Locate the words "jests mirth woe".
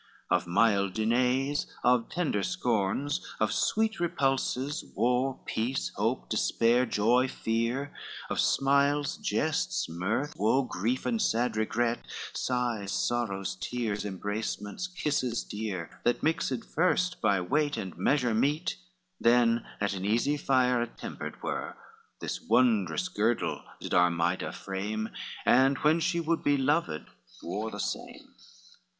9.17-10.63